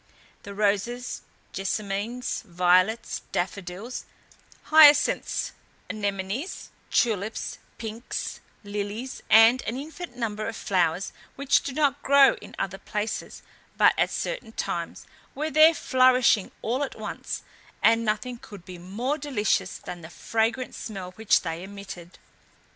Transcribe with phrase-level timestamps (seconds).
[0.41, 1.21] The roses,
[1.53, 4.05] jessamines, violets, daffodils,
[4.71, 5.51] hyacinths,
[5.91, 12.55] anemonies, tulips, pinks, lilies, and an infinite number of flowers, which do not grow in
[12.57, 13.43] other places
[13.77, 17.43] but at certain times, were there flourishing all at once,
[17.83, 22.17] and nothing could be more delicious than the fragrant smell which they emitted.